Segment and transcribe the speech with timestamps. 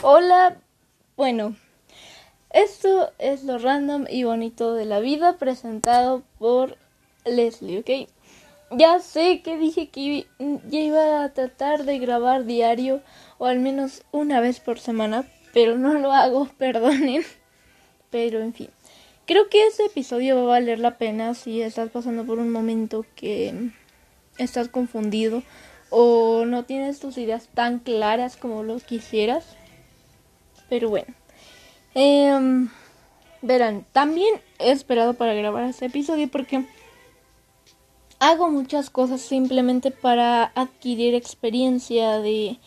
[0.00, 0.56] Hola,
[1.16, 1.56] bueno,
[2.50, 6.78] esto es lo random y bonito de la vida presentado por
[7.24, 8.08] Leslie, ¿ok?
[8.70, 13.02] Ya sé que dije que ya iba a tratar de grabar diario
[13.38, 17.24] o al menos una vez por semana, pero no lo hago, perdonen.
[18.10, 18.68] Pero en fin,
[19.26, 23.04] creo que este episodio va a valer la pena si estás pasando por un momento
[23.16, 23.72] que
[24.38, 25.42] estás confundido
[25.90, 29.56] o no tienes tus ideas tan claras como lo quisieras.
[30.68, 31.14] Pero bueno.
[31.94, 32.68] Em,
[33.42, 36.64] verán, también he esperado para grabar este episodio porque
[38.18, 42.58] hago muchas cosas simplemente para adquirir experiencia de,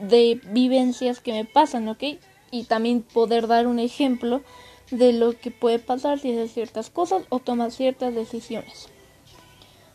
[0.00, 2.04] de vivencias que me pasan, ¿ok?
[2.50, 4.42] Y también poder dar un ejemplo
[4.90, 8.88] de lo que puede pasar si haces ciertas cosas o tomas ciertas decisiones.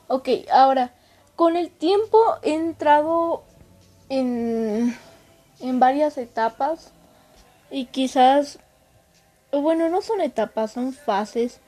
[0.08, 0.94] Ok, ahora,
[1.36, 3.44] con el tiempo he entrado
[4.10, 4.98] en,
[5.60, 6.94] en varias etapas
[7.72, 8.60] y quizás,
[9.52, 11.60] bueno, no son etapas, son fases.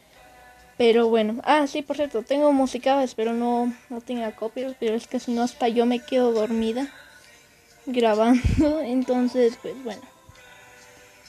[0.78, 5.08] Pero bueno, ah, sí, por cierto, tengo música, espero no, no tenga copias, pero es
[5.08, 6.88] que si no hasta yo me quedo dormida
[7.86, 8.42] grabando.
[8.82, 10.02] Entonces, pues bueno.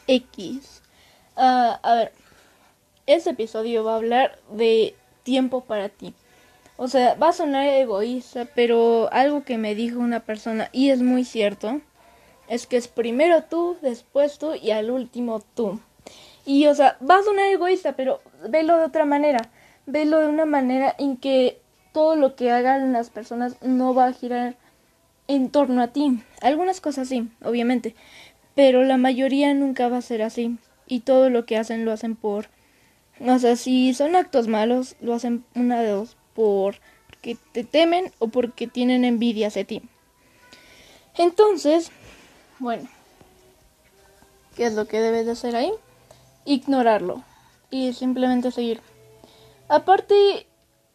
[0.06, 0.82] X.
[1.36, 2.12] Ah, a ver,
[3.06, 6.14] este episodio va a hablar de tiempo para ti.
[6.76, 11.02] O sea, va a sonar egoísta, pero algo que me dijo una persona, y es
[11.02, 11.80] muy cierto,
[12.50, 15.80] es que es primero tú, después tú y al último tú.
[16.44, 19.50] Y o sea, va a sonar egoísta, pero velo de otra manera.
[19.86, 21.60] Velo de una manera en que
[21.92, 24.56] todo lo que hagan las personas no va a girar
[25.28, 26.24] en torno a ti.
[26.42, 27.94] Algunas cosas sí, obviamente,
[28.56, 30.58] pero la mayoría nunca va a ser así.
[30.88, 32.48] Y todo lo que hacen lo hacen por...
[33.20, 36.76] O sea, si son actos malos, lo hacen una de dos, por
[37.22, 39.82] que te temen o porque tienen envidia hacia ti.
[41.16, 41.92] Entonces,
[42.60, 42.86] bueno,
[44.54, 45.72] ¿qué es lo que debes de hacer ahí?
[46.44, 47.24] Ignorarlo
[47.70, 48.82] y simplemente seguir.
[49.68, 50.46] Aparte,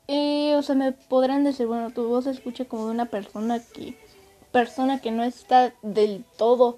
[0.07, 3.59] eh, o sea, me podrán decir, bueno, tu voz se escucha como de una persona
[3.59, 3.97] que,
[4.51, 6.77] persona que no está del todo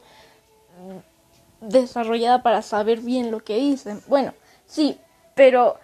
[1.60, 4.02] desarrollada para saber bien lo que dicen.
[4.08, 4.34] Bueno,
[4.68, 4.98] sí,
[5.36, 5.78] pero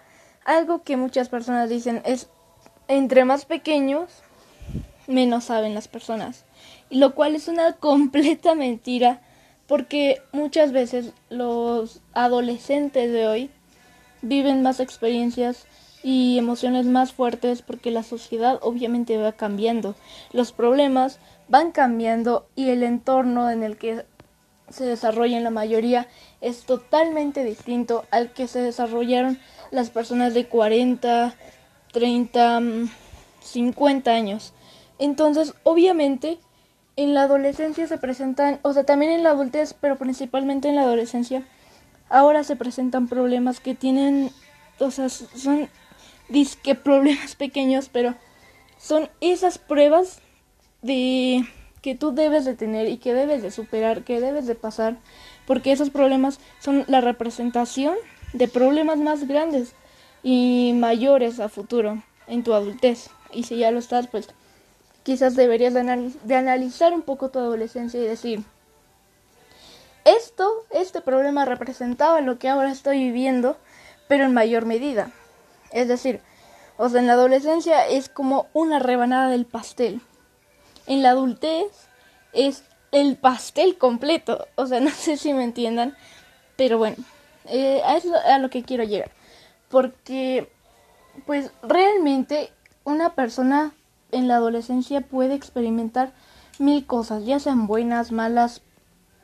[0.46, 2.28] algo que muchas personas dicen es,
[2.88, 4.22] entre más pequeños,
[5.06, 6.46] menos saben las personas
[6.90, 9.20] lo cual es una completa mentira
[9.66, 13.50] porque muchas veces los adolescentes de hoy
[14.22, 15.66] viven más experiencias
[16.02, 19.94] y emociones más fuertes porque la sociedad obviamente va cambiando,
[20.32, 21.18] los problemas
[21.48, 24.04] van cambiando y el entorno en el que
[24.68, 26.08] se desarrollan la mayoría
[26.40, 29.38] es totalmente distinto al que se desarrollaron
[29.70, 31.34] las personas de 40,
[31.92, 32.60] 30,
[33.40, 34.52] 50 años.
[34.98, 36.38] Entonces, obviamente,
[36.96, 40.82] en la adolescencia se presentan, o sea, también en la adultez, pero principalmente en la
[40.82, 41.42] adolescencia,
[42.08, 44.30] ahora se presentan problemas que tienen,
[44.78, 45.68] o sea, son
[46.28, 48.14] disque problemas pequeños, pero
[48.78, 50.20] son esas pruebas
[50.82, 51.44] de
[51.82, 54.96] que tú debes de tener y que debes de superar, que debes de pasar,
[55.46, 57.94] porque esos problemas son la representación
[58.32, 59.74] de problemas más grandes
[60.22, 63.10] y mayores a futuro en tu adultez.
[63.32, 64.28] Y si ya lo estás, pues
[65.04, 68.42] quizás deberías de, analizar un poco tu adolescencia y decir,
[70.04, 73.56] esto, este problema representaba lo que ahora estoy viviendo,
[74.08, 75.10] pero en mayor medida.
[75.70, 76.20] Es decir,
[76.76, 80.00] o sea, en la adolescencia es como una rebanada del pastel.
[80.86, 81.66] En la adultez
[82.32, 84.46] es el pastel completo.
[84.56, 85.96] O sea, no sé si me entiendan,
[86.56, 86.96] pero bueno,
[87.46, 89.10] eh, a eso a lo que quiero llegar.
[89.68, 90.50] Porque,
[91.26, 92.50] pues realmente
[92.84, 93.72] una persona
[94.14, 96.12] en la adolescencia puede experimentar
[96.58, 98.62] mil cosas, ya sean buenas, malas,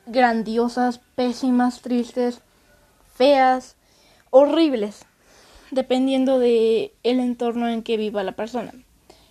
[0.05, 2.41] grandiosas, pésimas, tristes,
[3.13, 3.75] feas,
[4.29, 5.05] horribles,
[5.71, 8.73] dependiendo de el entorno en que viva la persona.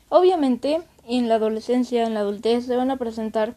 [0.09, 3.57] Obviamente, en la adolescencia, en la adultez se van a presentar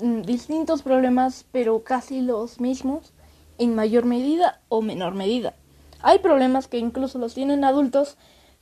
[0.00, 3.12] mm, distintos problemas, pero casi los mismos
[3.58, 5.54] en mayor medida o menor medida.
[6.02, 8.16] Hay problemas que incluso los tienen adultos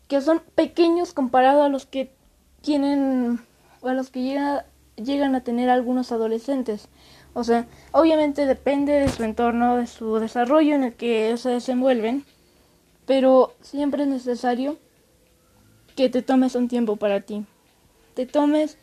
[0.08, 2.12] que son pequeños comparado a los que
[2.62, 3.41] tienen,
[3.82, 4.23] a los que
[4.97, 6.88] llegan a tener algunos adolescentes.
[7.35, 12.25] O sea, obviamente depende de su entorno, de su desarrollo en el que se desenvuelven,
[13.06, 14.79] pero siempre es necesario
[15.97, 17.44] que te tomes un tiempo para ti.
[18.14, 18.79] Te tomes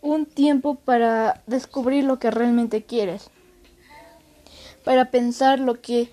[0.00, 3.30] un tiempo para descubrir lo que realmente quieres.
[4.84, 6.10] Para pensar lo que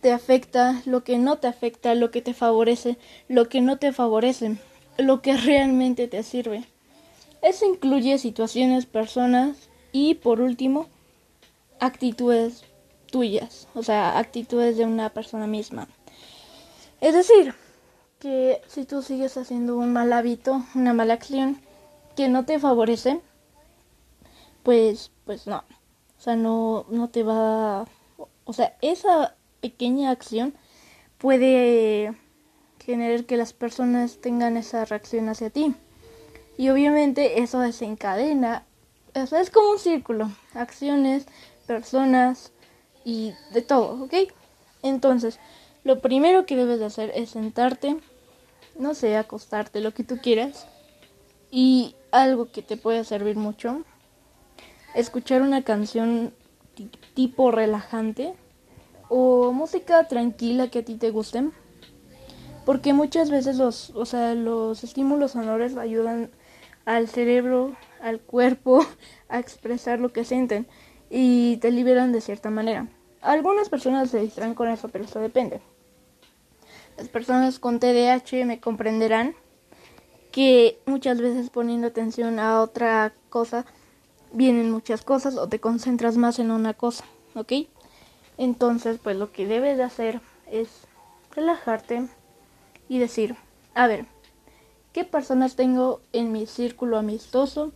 [0.00, 2.96] te afecta, lo que no te afecta, lo que te favorece,
[3.28, 4.56] lo que no te favorece
[4.98, 6.64] lo que realmente te sirve.
[7.42, 10.86] Eso incluye situaciones, personas y, por último,
[11.80, 12.64] actitudes
[13.10, 15.88] tuyas, o sea, actitudes de una persona misma.
[17.00, 17.54] Es decir,
[18.18, 21.60] que si tú sigues haciendo un mal hábito, una mala acción
[22.16, 23.20] que no te favorece,
[24.62, 25.58] pues, pues no.
[26.18, 27.86] O sea, no, no te va...
[28.44, 30.54] O sea, esa pequeña acción
[31.18, 32.14] puede
[32.86, 35.74] generar que las personas tengan esa reacción hacia ti.
[36.56, 38.64] Y obviamente eso desencadena,
[39.14, 41.26] o es como un círculo, acciones,
[41.66, 42.52] personas
[43.04, 44.14] y de todo, ¿ok?
[44.82, 45.40] Entonces,
[45.84, 47.98] lo primero que debes de hacer es sentarte,
[48.78, 50.66] no sé, acostarte, lo que tú quieras.
[51.50, 53.82] Y algo que te puede servir mucho,
[54.94, 56.32] escuchar una canción
[57.14, 58.34] tipo relajante
[59.08, 61.50] o música tranquila que a ti te guste.
[62.66, 66.30] Porque muchas veces los, o sea, los estímulos sonores ayudan
[66.84, 68.84] al cerebro, al cuerpo,
[69.28, 70.66] a expresar lo que sienten
[71.08, 72.88] y te liberan de cierta manera.
[73.22, 75.60] Algunas personas se distraen con eso, pero eso depende.
[76.98, 79.36] Las personas con TDAH me comprenderán
[80.32, 83.64] que muchas veces poniendo atención a otra cosa
[84.32, 87.04] vienen muchas cosas o te concentras más en una cosa,
[87.36, 87.52] ¿ok?
[88.38, 90.20] Entonces, pues lo que debes de hacer
[90.50, 90.68] es
[91.30, 92.08] relajarte
[92.88, 93.36] y decir,
[93.74, 94.06] a ver,
[94.92, 97.72] ¿qué personas tengo en mi círculo amistoso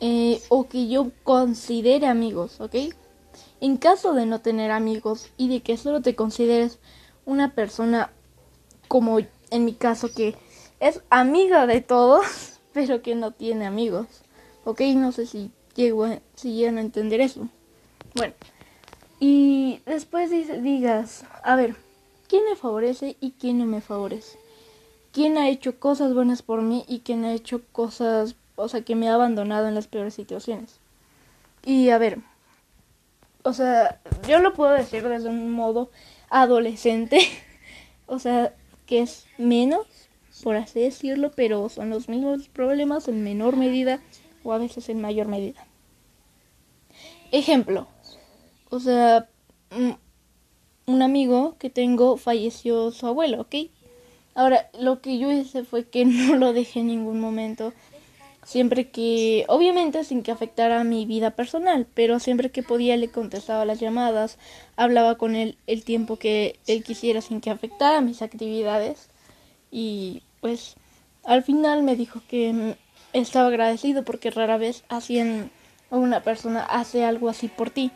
[0.00, 2.74] eh, o que yo considere amigos, ¿ok?
[3.60, 6.78] En caso de no tener amigos y de que solo te consideres
[7.24, 8.10] una persona
[8.88, 9.18] como
[9.50, 10.36] en mi caso que
[10.80, 14.06] es amiga de todos, pero que no tiene amigos,
[14.64, 14.82] ¿ok?
[14.94, 17.48] No sé si llego si llegan a entender eso.
[18.14, 18.34] Bueno,
[19.18, 21.76] y después digas, a ver,
[22.28, 24.38] ¿quién me favorece y quién no me favorece?
[25.12, 28.94] ¿Quién ha hecho cosas buenas por mí y quién ha hecho cosas, o sea, que
[28.94, 30.78] me ha abandonado en las peores situaciones?
[31.64, 32.18] Y a ver,
[33.42, 35.90] o sea, yo lo puedo decir desde un modo
[36.30, 37.20] adolescente,
[38.06, 38.54] o sea,
[38.86, 39.86] que es menos,
[40.42, 44.00] por así decirlo, pero son los mismos problemas en menor medida
[44.44, 45.66] o a veces en mayor medida.
[47.32, 47.88] Ejemplo,
[48.70, 49.28] o sea,
[49.70, 49.92] mm,
[50.86, 53.54] un amigo que tengo falleció su abuelo, ¿ok?
[54.34, 57.72] Ahora, lo que yo hice fue que no lo dejé en ningún momento.
[58.44, 63.08] Siempre que, obviamente sin que afectara a mi vida personal, pero siempre que podía le
[63.08, 64.38] contestaba las llamadas,
[64.76, 69.08] hablaba con él el tiempo que él quisiera sin que afectara mis actividades.
[69.72, 70.76] Y pues
[71.24, 72.72] al final me dijo que mm,
[73.14, 75.50] estaba agradecido porque rara vez hacían
[75.90, 77.90] una persona hace algo así por ti.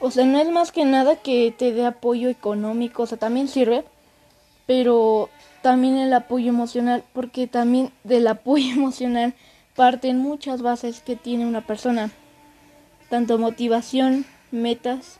[0.00, 3.48] O sea, no es más que nada que te dé apoyo económico, o sea, también
[3.48, 3.84] sirve,
[4.66, 5.28] pero
[5.62, 9.34] también el apoyo emocional, porque también del apoyo emocional
[9.74, 12.10] parten muchas bases que tiene una persona,
[13.08, 15.18] tanto motivación, metas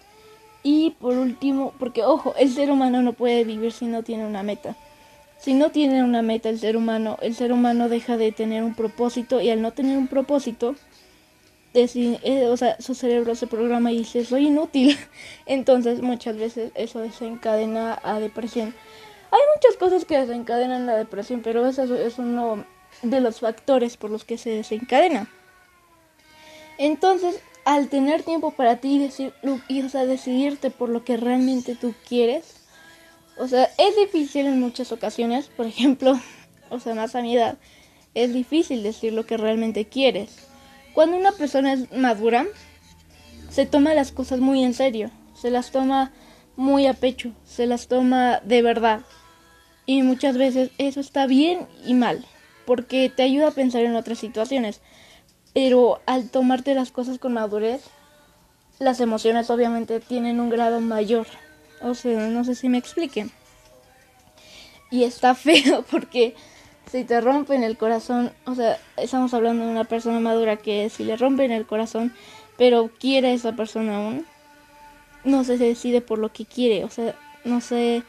[0.62, 4.42] y por último, porque ojo, el ser humano no puede vivir si no tiene una
[4.42, 4.76] meta.
[5.38, 8.74] Si no tiene una meta el ser humano, el ser humano deja de tener un
[8.74, 10.74] propósito y al no tener un propósito,
[11.74, 14.98] eh, o sea, su cerebro se programa y dice soy inútil.
[15.46, 18.74] Entonces muchas veces eso desencadena a depresión.
[19.30, 22.64] Hay muchas cosas que desencadenan la depresión, pero eso es uno
[23.02, 25.28] de los factores por los que se desencadena.
[26.78, 29.34] Entonces, al tener tiempo para ti decir,
[29.68, 32.62] y, o sea, decidirte por lo que realmente tú quieres,
[33.36, 36.18] o sea, es difícil en muchas ocasiones, por ejemplo,
[36.70, 37.58] o sea, más a mi edad,
[38.14, 40.47] es difícil decir lo que realmente quieres
[40.98, 42.44] cuando una persona es madura,
[43.50, 46.10] se toma las cosas muy en serio, se las toma
[46.56, 49.02] muy a pecho, se las toma de verdad.
[49.86, 52.26] Y muchas veces eso está bien y mal,
[52.66, 54.80] porque te ayuda a pensar en otras situaciones.
[55.54, 57.84] Pero al tomarte las cosas con madurez,
[58.80, 61.28] las emociones obviamente tienen un grado mayor.
[61.80, 63.30] O sea, no sé si me expliquen.
[64.90, 66.34] Y está feo porque
[66.90, 71.04] si te rompen el corazón, o sea, estamos hablando de una persona madura que si
[71.04, 72.14] le rompen el corazón,
[72.56, 74.26] pero quiere a esa persona aún,
[75.24, 77.14] no se decide por lo que quiere, o sea,
[77.44, 78.02] no sé,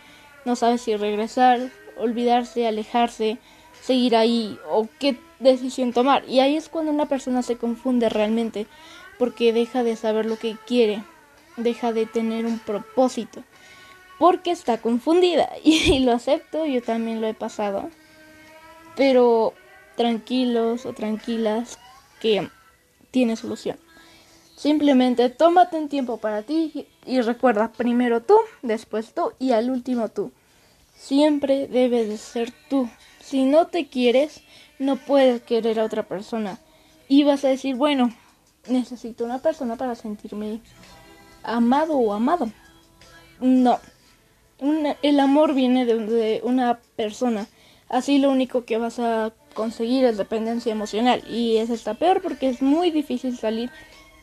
[0.45, 3.37] no sabe si regresar, olvidarse, alejarse,
[3.81, 6.23] seguir ahí o qué decisión tomar.
[6.27, 8.67] Y ahí es cuando una persona se confunde realmente,
[9.17, 11.03] porque deja de saber lo que quiere,
[11.57, 13.43] deja de tener un propósito,
[14.17, 15.49] porque está confundida.
[15.63, 17.89] Y, lo acepto, yo también lo he pasado
[18.99, 19.53] pero
[19.95, 21.79] tranquilos o tranquilas
[22.19, 22.49] que
[23.11, 23.77] tiene solución.
[24.57, 30.09] Simplemente tómate un tiempo para ti y recuerda primero tú, después tú y al último
[30.09, 30.33] tú.
[30.97, 32.89] Siempre debes de ser tú.
[33.21, 34.41] Si no te quieres,
[34.79, 36.59] no puedes querer a otra persona.
[37.07, 38.13] Y vas a decir, bueno,
[38.67, 40.59] necesito una persona para sentirme
[41.41, 42.51] amado o amado.
[43.39, 43.79] No.
[44.59, 47.47] el amor viene de, de una persona.
[47.89, 51.23] Así lo único que vas a conseguir es dependencia emocional.
[51.27, 53.71] Y eso está peor porque es muy difícil salir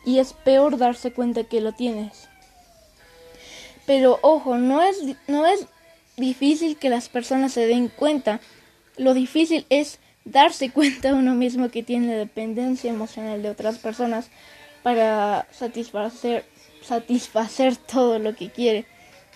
[0.04, 2.28] y es peor darse cuenta que lo tienes.
[3.86, 5.66] Pero ojo, no es, no es
[6.16, 8.40] difícil que las personas se den cuenta.
[8.96, 14.30] Lo difícil es darse cuenta uno mismo que tiene dependencia emocional de otras personas
[14.82, 16.44] para satisfacer,
[16.82, 18.86] satisfacer todo lo que quiere,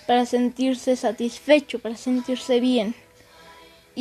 [0.07, 2.95] para sentirse satisfecho, para sentirse bien.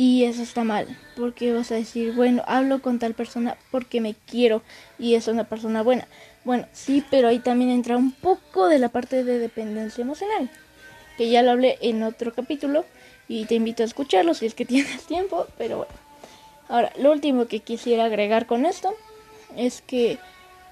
[0.02, 4.14] Y eso está mal, porque vas a decir, bueno, hablo con tal persona porque me
[4.14, 4.62] quiero
[4.98, 6.08] y es una persona buena.
[6.42, 10.48] Bueno, sí, pero ahí también entra un poco de la parte de dependencia emocional,
[11.18, 12.86] que ya lo hablé en otro capítulo
[13.28, 15.92] y te invito a escucharlo si es que tienes tiempo, pero bueno.
[16.70, 18.94] Ahora, lo último que quisiera agregar con esto
[19.54, 20.18] es que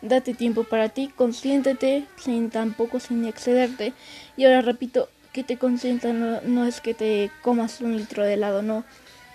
[0.00, 3.92] date tiempo para ti, consiéntete sin tampoco sin excederte.
[4.38, 8.32] Y ahora repito, que te consienta no, no es que te comas un litro de
[8.32, 8.85] helado, no,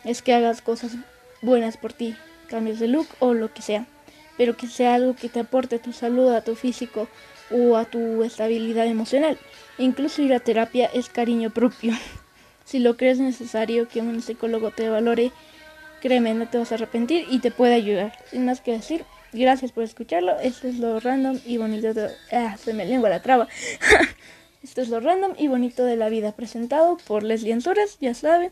[0.04, 0.94] es que hagas cosas
[1.42, 2.16] buenas por ti,
[2.48, 3.86] cambios de look o lo que sea
[4.38, 7.08] pero que sea algo que te aporte a tu salud, a tu físico
[7.52, 9.38] o a tu estabilidad emocional.
[9.78, 11.94] Incluso ir a terapia es cariño propio.
[12.66, 15.32] si lo crees necesario que un psicólogo te valore,
[16.02, 18.14] créeme, no te vas a arrepentir y te puede ayudar.
[18.30, 20.40] Sin más que decir, gracias por escucharlo.
[20.40, 22.10] Esto es lo random y bonito de...
[22.32, 23.48] Ah, se me lengua la traba.
[24.64, 28.52] Esto es lo random y bonito de la vida, presentado por Leslie Anzures, ya saben.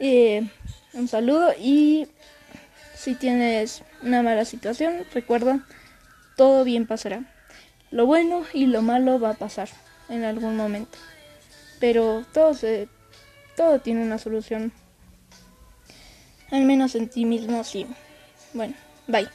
[0.00, 0.48] Eh,
[0.94, 2.08] un saludo y
[2.96, 5.66] si tienes una mala situación, recuerda,
[6.36, 7.24] todo bien pasará.
[7.90, 9.68] Lo bueno y lo malo va a pasar
[10.08, 10.98] en algún momento.
[11.80, 12.88] Pero todo se,
[13.56, 14.72] todo tiene una solución.
[16.50, 17.86] Al menos en ti mismo sí.
[18.54, 18.74] Bueno,
[19.06, 19.28] bye.